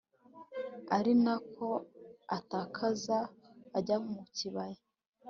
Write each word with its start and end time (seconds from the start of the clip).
ari 0.97 1.13
na 1.23 1.35
ko 1.55 1.67
akataza 2.37 3.17
ajya 3.77 3.97
mu 4.13 4.21
kibaya 4.35 4.81